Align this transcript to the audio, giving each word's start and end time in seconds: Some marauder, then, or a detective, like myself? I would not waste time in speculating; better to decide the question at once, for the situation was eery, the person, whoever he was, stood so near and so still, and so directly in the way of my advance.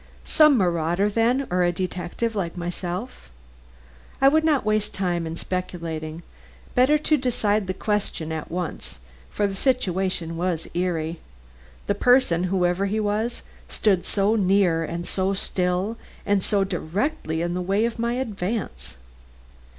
Some 0.25 0.57
marauder, 0.57 1.09
then, 1.09 1.45
or 1.51 1.61
a 1.61 1.71
detective, 1.71 2.35
like 2.35 2.57
myself? 2.57 3.29
I 4.19 4.29
would 4.29 4.43
not 4.43 4.65
waste 4.65 4.95
time 4.95 5.27
in 5.27 5.35
speculating; 5.35 6.23
better 6.73 6.97
to 6.97 7.17
decide 7.17 7.67
the 7.67 7.75
question 7.75 8.31
at 8.31 8.49
once, 8.49 8.97
for 9.29 9.45
the 9.45 9.53
situation 9.53 10.37
was 10.37 10.67
eery, 10.75 11.19
the 11.85 11.93
person, 11.93 12.45
whoever 12.45 12.87
he 12.87 12.99
was, 12.99 13.43
stood 13.69 14.03
so 14.07 14.35
near 14.35 14.83
and 14.83 15.07
so 15.07 15.35
still, 15.35 15.97
and 16.25 16.41
so 16.41 16.63
directly 16.63 17.43
in 17.43 17.53
the 17.53 17.61
way 17.61 17.85
of 17.85 17.99
my 17.99 18.13
advance. 18.13 18.95